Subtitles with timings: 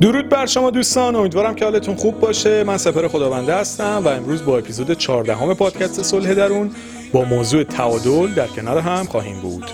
[0.00, 2.64] درود بر شما دوستان امیدوارم که حالتون خوب باشه.
[2.64, 6.70] من سپر خداونده هستم و امروز با اپیزود 14 همه پادکست صلح درون
[7.12, 9.64] با موضوع تعادل در کنار هم خواهیم بود.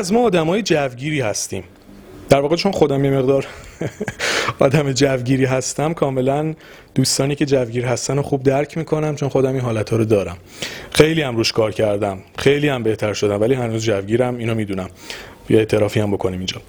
[0.00, 1.64] از ما آدمای جوگیری هستیم.
[2.28, 3.46] در واقع چون خودم یه مقدار
[4.58, 6.54] آدم جوگیری هستم کاملا
[6.94, 10.36] دوستانی که جوگیر هستن رو خوب درک می‌کنم چون خودم این حالت رو دارم.
[10.90, 14.88] خیلی هم روش کار کردم خیلی هم بهتر شدم ولی هنوز جوگیرم اینو می‌دونم.
[15.50, 16.60] یه اعترافی هم بکنیم اینجا.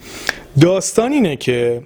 [0.62, 1.82] داستان اینه که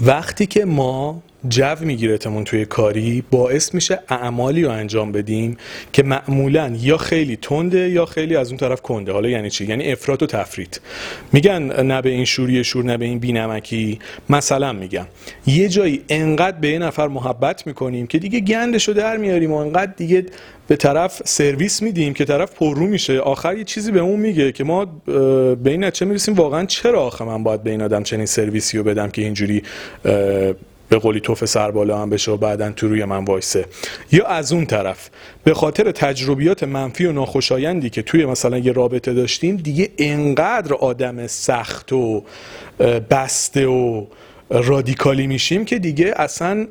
[0.00, 5.56] وقتی که ما جو میگیرتمون توی کاری باعث میشه اعمالی رو انجام بدیم
[5.92, 9.12] که معمولا یا خیلی تنده یا خیلی از اون طرف کنده.
[9.12, 10.80] حالا یعنی چی؟ یعنی افراط و تفرید.
[11.32, 13.98] میگن نه به این شوری شور نه به این بینمکی.
[14.30, 15.06] مثلا میگم.
[15.46, 19.56] یه جایی انقدر به یه نفر محبت می‌کنیم که دیگه گندش رو در میاریم و
[19.56, 20.26] انقدر دیگه
[20.68, 23.18] به طرف سرویس میدیم که طرف پررو میشه.
[23.18, 27.24] آخر یه چیزی به اون میگه که ما به این نتیجه می‌رسیم؟ واقعا چرا آخه
[27.24, 29.62] من باید به این آدم چنین سرویسی رو بدم که اینجوری
[30.92, 33.66] به قولی توف سر بالا هم بشه و بعدا تو روی من وایسه.
[34.12, 35.10] یا از اون طرف
[35.44, 41.26] به خاطر تجربیات منفی و ناخوشایندی که توی مثلا یه رابطه داشتیم دیگه انقدر آدم
[41.26, 42.22] سخت و
[43.10, 44.06] بسته و
[44.52, 46.66] رادیکالی میشیم که دیگه اصلا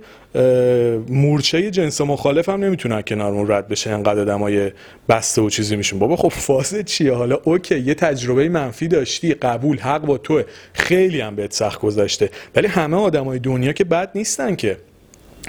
[1.09, 4.71] مورچه جنس مخالف هم نمی‌تونه کنارمون رد بشه انقدر دمای
[5.09, 5.99] بسته و چیزی میشیم.
[5.99, 10.43] بابا خب فازه چیه؟ حالا اوکی یه تجربه منفی داشتی قبول حق با توه.
[10.73, 12.29] خیلی هم بهت سخت گذشته.
[12.55, 14.77] ولی همه آدمای دنیا که بد نیستن که.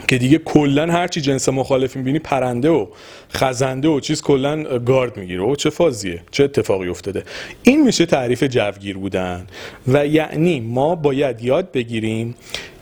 [0.09, 2.87] که دیگه کلا هر چی جنس مخالف می‌بینی پرنده و
[3.35, 5.43] خزنده و چیز کلا گارد می‌گیره.
[5.43, 7.25] و چه فازیه؟ چه اتفاقی افتاده؟
[7.63, 9.47] این میشه تعریف جوگیر بودن.
[9.89, 12.35] و یعنی ما باید یاد بگیریم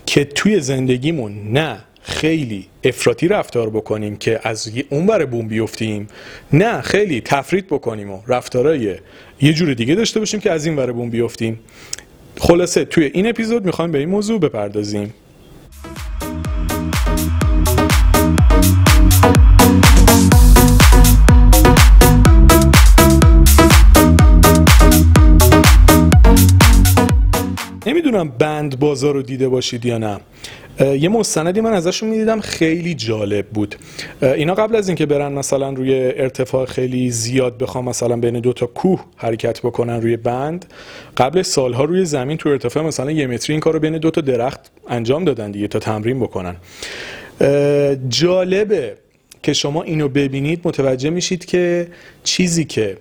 [0.06, 6.08] که توی زندگیمون نه خیلی افراطی رفتار بکنیم که از اون بر بوم بیفتیم
[6.52, 8.96] نه خیلی تفرید بکنیم و رفتارای
[9.40, 11.60] یه جور دیگه داشته باشیم که از این بر بوم بیفتیم.
[12.38, 15.14] خلاصه توی این اپیزود می‌خوایم به این موضوع بپردازیم.
[27.86, 30.20] نمی‌دونم بند بازار رو دیده باشید یا نه.
[30.80, 33.74] یه مستندی من ازشون می‌دیدم خیلی جالب بود.
[34.22, 38.66] اینا قبل از اینکه برن مثلا روی ارتفاع خیلی زیاد بخوام مثلا بین دو تا
[38.66, 40.66] کوه حرکت بکنن روی بند
[41.16, 44.20] قبل سالها روی زمین تو ارتفاع مثلا یه متری این کار رو بین دو تا
[44.20, 46.56] درخت انجام دادن دیگه تا تمرین بکنن.
[48.08, 48.96] جالبه
[49.42, 51.88] که شما اینو ببینید متوجه میشید که
[52.24, 52.96] چیزی که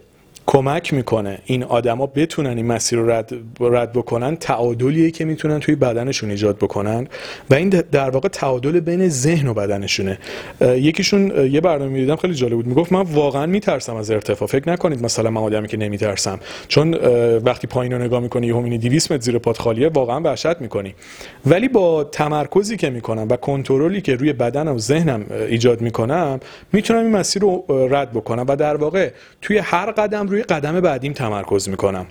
[0.52, 5.76] کمک می‌کنه این آدما بتونن این مسیر رو رد, رد بکنن تعادلیه که می‌تونن توی
[5.76, 7.08] بدنشون ایجاد بکنن.
[7.50, 10.18] و این در واقع تعادل بین ذهن و بدنشونه.
[10.62, 12.68] یکیشون یه برنامه می‌دیدم خیلی جالب بود.
[12.68, 14.48] می‌گفت من واقعا میترسم از ارتفاع.
[14.48, 16.40] فکر نکنید مثلا من آدمی که نمیترسم.
[16.68, 16.94] چون
[17.38, 20.96] وقتی پایین رو نگاه می‌کنی یهو می‌بینی 200 متر زیر پات خالیه واقعا وحشت می‌کنی.
[21.46, 26.40] ولی با تمرکزی که می‌کنم و کنترلی که روی بدنم و ذهنم ایجاد می‌کنم
[26.74, 28.46] می‌تونم این مسیر رو رد بکنم.
[28.48, 29.12] و در واقع
[29.42, 32.06] توی هر قدم روی قدم بعدیم تمرکز می‌کنم.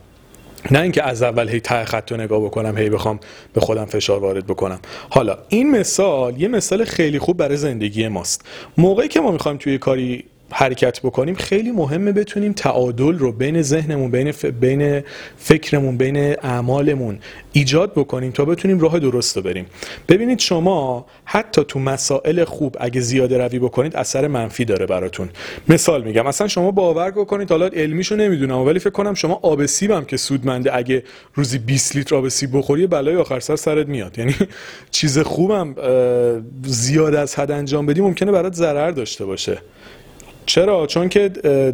[0.70, 3.20] نه اینکه از اول هی ته خط نگاه بکنم هی بخوام
[3.52, 4.78] به خودم فشار وارد بکنم.
[5.10, 8.44] حالا این مثال یه مثال خیلی خوب برای زندگی ماست.
[8.78, 14.10] موقعی که ما می‌خوایم توی کاری حرکت بکنیم خیلی مهمه بتونیم تعادل رو بین ذهنمون
[14.10, 15.02] بین, بین
[15.36, 17.18] فکرمون بین اعمالمون
[17.52, 19.66] ایجاد بکنیم تا بتونیم راه درست رو بریم.
[20.08, 25.28] ببینید شما حتی تو مسائل خوب اگه زیاده روی بکنید اثر منفی داره براتون.
[25.68, 30.04] مثال میگم مثلا شما باور بکنید حالا علمیشو نمی‌دونم ولی فکر کنم شما آب سیبم
[30.04, 31.02] که سودمنده اگه
[31.34, 34.18] روزی 20 لیتر آب سیب بخوری بلای آخر سر سرت میاد.
[34.18, 34.34] یعنی
[34.90, 35.74] چیز خوبم
[36.64, 39.58] زیاد از حد انجام بدی ممکنه برات ضرر داشته باشه.
[40.48, 41.30] چرا؟ چون که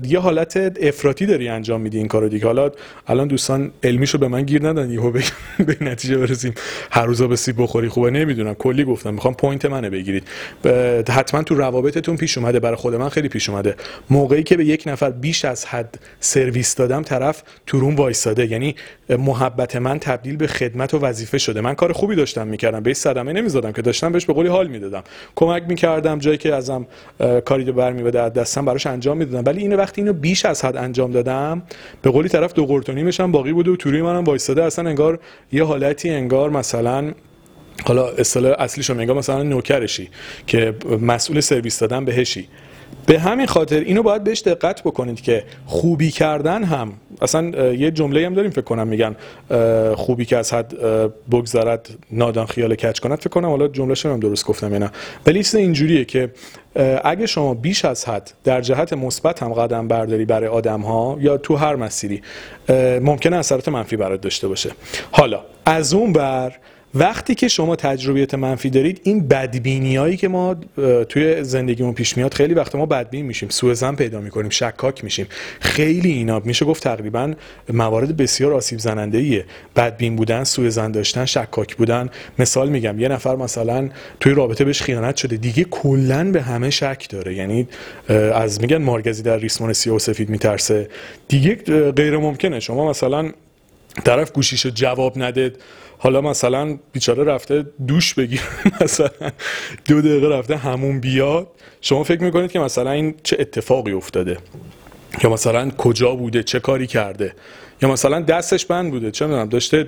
[0.08, 2.46] یه حالت افراطی داری انجام میدی این کارو دیگه.
[2.46, 2.70] حالا
[3.06, 5.22] الان دوستان علمیشو به من گیر ندن یهو به
[5.90, 6.54] نتیجه برسیم.
[6.90, 7.88] هر روز یه سیب بخوری.
[7.88, 8.54] خوبه نمی‌دونم.
[8.54, 9.14] کلی گفتم.
[9.14, 10.24] می‌خوام point منو بگیرید.
[11.10, 12.60] حتما تو روابطتون پیش اومده.
[12.60, 13.76] برای خود من خیلی پیش اومده.
[14.10, 18.46] موقعی که به یک نفر بیش از حد سرویس دادم طرف تو روم وایساده.
[18.46, 18.74] یعنی
[19.08, 21.60] محبت من تبدیل به خدمت و وظیفه شده.
[21.60, 22.80] من کار خوبی داشتم می‌کردم.
[22.80, 25.02] بهش صدمه نمی‌زدم که داشتم بهش به قولی حال می‌دادم.
[25.36, 26.18] کمک می‌کردم.
[26.18, 26.86] جایی که ازم
[27.44, 27.80] کاری رو
[28.18, 31.62] از دستم براش انجام می‌دادم ولی اینو وقتی اینو بیش از حد انجام دادم
[32.02, 35.18] به قولی طرف دو قرتونی هم باقی بوده و توری منم وایساده اصلا انگار
[35.52, 37.12] یه حالتی انگار مثلا
[37.84, 40.08] حالا اصطلاح اصلیشو میگم مثلا نوکرشی
[40.46, 42.48] که مسئول سرویس دادن بهشی.
[43.06, 46.92] به همین خاطر اینو باید بهش دقت بکنید که خوبی کردن هم
[47.22, 49.16] اصلا یه جمله هم داریم فکر کنم میگن
[49.94, 50.74] خوبی که از حد
[51.30, 53.18] بگذارد نادان خیال کچ کند.
[53.18, 54.90] فکر کنم حالا جمله هم درست گفتم یا نه.
[55.26, 56.30] ولی چیز اینجوریه که
[57.04, 61.36] اگه شما بیش از حد در جهت مثبت هم قدم برداری برای آدم ها یا
[61.36, 62.22] تو هر مسیری
[63.00, 64.70] ممکنه اثرات منفی برات داشته باشه.
[65.12, 66.52] حالا از اون بر
[66.94, 70.56] وقتی که شما تجربیت منفی دارید این بدبینی هایی که ما
[71.08, 75.26] توی زندگیمون پیش میاد خیلی وقت ما بدبین میشیم سوء زن پیدا می‌کنیم شکاک میشیم.
[75.60, 77.34] خیلی اینا میشه گفت تقریبا
[77.72, 79.44] موارد بسیار آسیب زننده ایه
[79.76, 82.10] بدبین بودن سوء زن داشتن شکاک بودن.
[82.38, 83.88] مثال میگم یه نفر مثلا
[84.20, 85.36] توی رابطه بهش خیانت شده.
[85.36, 87.34] دیگه کلا به همه شک داره.
[87.34, 87.68] یعنی
[88.34, 90.88] از میگن مارگزی در ریسمان سیاه و سفید میترسه.
[91.28, 91.54] دیگه
[91.90, 93.30] غیر ممکنه شما مثلا
[94.04, 95.52] طرف گوشیشو جواب نده.
[95.98, 98.42] حالا مثلا بیچاره رفته دوش بگیر
[98.80, 99.10] مثلا
[99.88, 101.46] دو دقیقه رفته همون بیاد.
[101.80, 104.38] شما فکر می‌کنید که مثلا این چه اتفاقی افتاده؟
[105.24, 107.32] یا مثلا کجا بوده؟ چه کاری کرده؟
[107.82, 109.86] یا مثلا دستش بند بوده؟ چه می‌دونم داشته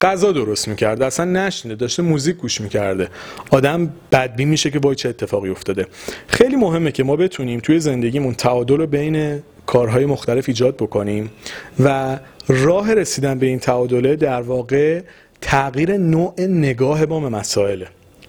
[0.00, 3.08] غذا درست می‌کرده اصلا نشنیده داشته موزیک گوش می‌کرده.
[3.50, 5.86] آدم بدبین میشه که با چه اتفاقی افتاده.
[6.28, 11.30] خیلی مهمه که ما بتونیم توی زندگیمون تعادل بین کارهای مختلف ایجاد بکنیم
[11.84, 12.18] و
[12.48, 15.00] راه رسیدن به این تعادله در واقع
[15.40, 17.86] تغییر نوع نگاه ما به مسائله.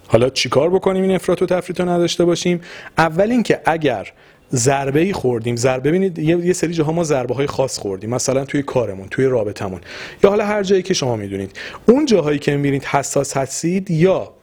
[0.08, 2.62] حالا چیکار بکنیم این افراط و تفریط رو نداشته باشیم؟
[2.98, 4.08] اول اینکه اگر
[4.54, 8.64] ضربه ای خوردیم ضربه ببینید یه سری جاها ما ضربه های خاص خوردیم مثلا توی
[8.64, 9.82] کارمون توی رابطمون
[10.24, 11.52] یا حالا هر جایی که شما می‌دونید.
[11.86, 14.34] اون جاهایی که می‌بینید حساس هستید یا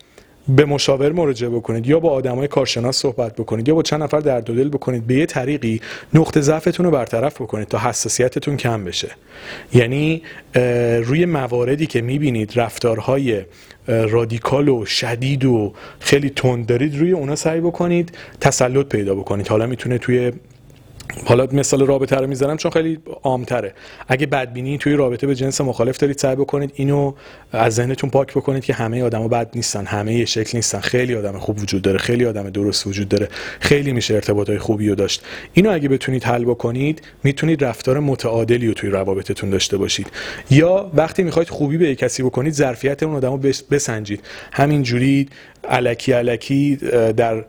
[0.57, 4.51] به مشاور مراجعه بکنید یا با آدمای کارشناس صحبت بکنید یا با چند نفر درد
[4.51, 5.81] و دل بکنید به یه طریقی
[6.15, 9.09] نقطه ضعفتون رو برطرف بکنید تا حساسیتتون کم بشه.
[9.73, 10.23] یعنی
[11.05, 13.43] روی مواردی که می‌بینید رفتارهای
[13.87, 19.49] رادیکال و شدید و خیلی تند دارید روی اونا سعی بکنید تسلط پیدا بکنید.
[19.49, 20.33] حالا می‌تونه توی
[21.25, 23.75] حالا مثال رابطه رو می‌ذارم چون خیلی عامتره.
[24.09, 27.15] اگه بدبینی توی رابطه به جنس مخالف دارید سعی بکنید اینو
[27.53, 30.81] از ذهنتون پاک بکنید که همه آدما بد نیستن همه یه شکل نیستن.
[30.81, 33.29] خیلی آدم خوب وجود داره خیلی آدم درست وجود داره
[33.61, 35.23] خیلی میشه ارتباطای خوبی رو داشت.
[35.53, 40.07] اینو اگه بتونید حل بکنید می‌تونید رفتار متعادلی رو توی روابطتون داشته باشید.
[40.51, 43.37] یا وقتی می‌خواید خوبی به کسی بکنید ظرفیت اون آدمو
[43.71, 44.21] بسنجید.
[44.53, 45.29] همینجوری
[45.65, 46.77] الکی الکی
[47.17, 47.45] در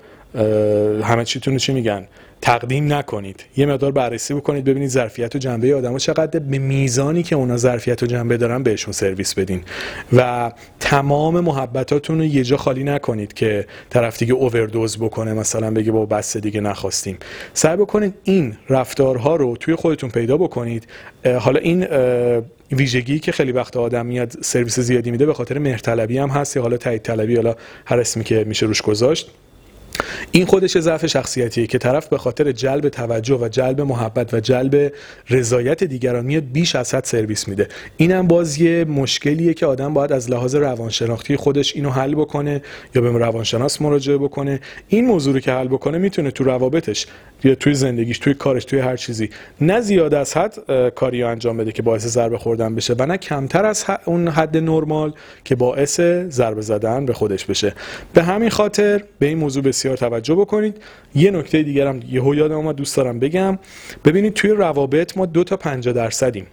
[1.04, 2.08] همه چیتون چی میگن؟
[2.42, 3.46] تقدیم نکنید.
[3.58, 8.04] یه مقدار بررسی بکنید ببینید ظرفیت و جنبه آدمو چقدر به میزانی که اونا ظرفیت
[8.04, 9.62] و جنبه دارن بهشون سرویس بدین.
[10.14, 15.92] و تمام محبتاتون رو یه جا خالی نکنید که طرف دیگه اووردوز بکنه مثلا بگه
[15.92, 17.18] با بس دیگه نخواستیم.
[17.54, 20.88] سعی بکنید این رفتارها رو توی خودتون پیدا بکنید.
[21.40, 21.88] حالا این
[22.72, 26.56] ویژگی که خیلی وقت آدم میاد سرویس زیادی میده به خاطر مهرطلبی هم هست.
[26.56, 27.56] یا حالا تایید طلبی حالا
[27.86, 29.32] هر اسمی که میشه روش گذاشت.
[30.34, 34.94] این خودش ضعف شخصیتیه که طرف به خاطر جلب توجه و جلب محبت و جلب
[35.30, 37.68] رضایت دیگران میاد بیش از حد سرویس میده.
[37.98, 42.62] اینم باز یه مشکلیه که آدم باید از لحاظ روانشناختی خودش اینو حل بکنه
[42.96, 44.60] یا به روانشناس مراجعه بکنه.
[44.88, 47.06] این موضوع رو که حل بکنه می‌تونه تو روابطش
[47.44, 49.30] یا توی زندگیش توی کارش توی هر چیزی
[49.62, 50.56] نه زیاد از حد
[50.96, 55.14] کاری انجام بده که باعث ضربه خوردن بشه و نه کمتر از اون حد نرمال
[55.44, 56.00] که باعث
[56.30, 57.74] ضربه زدن به خودش بشه.
[58.14, 60.78] به همین خاطر به این موضوع بسیار توجه بکنید.
[61.16, 63.60] یه نکته دیگر هم یهو یادم اومد دوست دارم بگم.
[64.06, 66.48] ببینید توی روابط ما دو تا 50 درصدیم.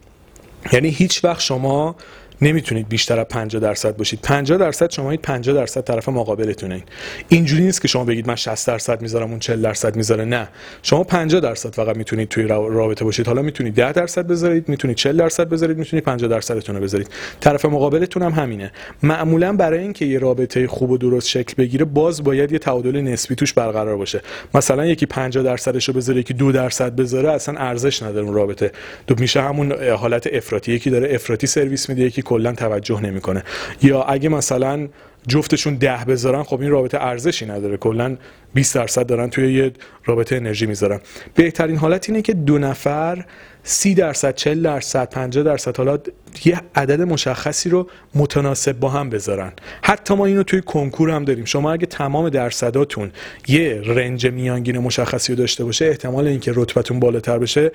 [0.72, 1.96] یعنی هیچ وقت شما
[2.42, 4.20] نمی‌تونید بیشتر از 50 درصد باشید.
[4.22, 6.82] 50 درصد شما 50 درصد طرف مقابلتونه.
[7.28, 10.24] اینجوری نیست که شما بگید من 60 درصد می‌ذارم اون 40 درصد می‌ذاره.
[10.24, 10.48] نه.
[10.82, 13.26] شما 50 درصد فقط می‌تونید توی رابطه باشید.
[13.26, 17.08] حالا می‌تونید 10 درصد بذارید می‌تونید 40 درصد بذارید می‌تونید 50 درصدتون رو بذارید.
[17.40, 18.72] طرف مقابلتون هم همینه.
[19.02, 23.34] معمولا برای اینکه یه رابطه خوب و درست شکل بگیره باز باید یه تعادل نسبی
[23.34, 24.20] توش برقرار باشه.
[24.54, 28.72] مثلا یکی 50 درصدش رو بذاره یکی 2 درصد بذاره اصلا ارزش نداره اون رابطه.
[29.06, 30.72] دو میشه همون حالت افراطی.
[30.72, 33.42] یکی داره افراطی سرویس میده یکی کلا توجه نمی‌کنه.
[33.82, 34.88] یا اگه مثلا
[35.28, 37.76] جفتشون ده بذارن خب این رابطه ارزشی نداره.
[37.76, 38.16] کلا
[38.54, 39.72] 20 درصد دارن توی یه
[40.04, 41.00] رابطه انرژی می‌ذارن.
[41.34, 43.24] بهترین حالت اینه که دو نفر
[43.62, 45.98] 30 درصد 40 درصد 50 درصد حالا
[46.44, 49.52] یه عدد مشخصی رو متناسب با هم بذارن.
[49.82, 51.44] حتی ما اینو توی کنکور هم داریم.
[51.44, 53.10] شما اگه تمام درصداتون
[53.48, 57.72] یه رنج میانگین مشخصی رو داشته باشه احتمال اینکه رتبتون بالاتر بشه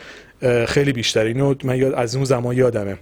[0.68, 2.98] خیلی بیشتر اینو من یاد از اون زمان یادمه.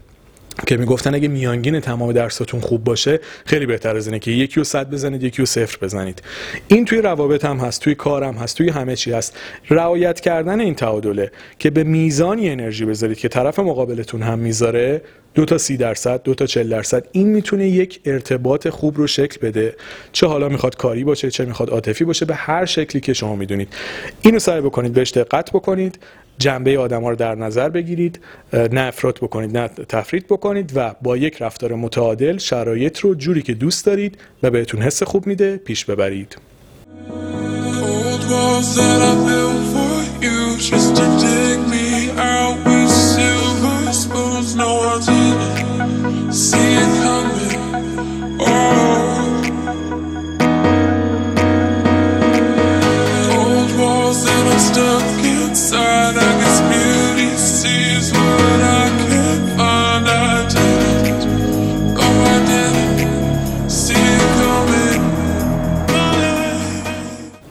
[0.68, 4.64] که می‌گفتن اگه میانگین تمام درساتون خوب باشه خیلی بهتر از اینه که یکی رو
[4.64, 6.22] صد بزنید یکی رو صفر بزنید.
[6.68, 9.38] این توی روابط هم هست توی کارم هست توی همه چی هست.
[9.70, 15.02] رعایت کردن این تعادله که به میزانی انرژی بذارید که طرف مقابلتون هم می‌ذاره
[15.34, 19.48] دو تا سی درصد دو تا چل درصد این می‌تونه یک ارتباط خوب رو شکل
[19.48, 19.76] بده.
[20.12, 23.74] چه حالا می‌خواد کاری باشه چه می‌خواد عاطفی باشه به هر شکلی که شما می‌دونید.
[24.22, 26.00] اینو سعی بکنید بهش دقت بکنید.
[26.42, 28.20] جنبه آدم ها رو در نظر بگیرید
[28.54, 33.54] نه افراط بکنید نه تفرید بکنید و با یک رفتار متعادل شرایط رو جوری که
[33.54, 36.38] دوست دارید و بهتون حس خوب میده پیش ببرید.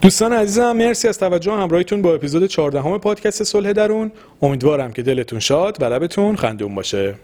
[0.02, 4.12] دوستان عزیزم مرسی از توجه همراهیتون با اپیزود 14 همه پادکست صلح درون.
[4.42, 7.14] امیدوارم که دلتون شاد و لبتون خندون باشه.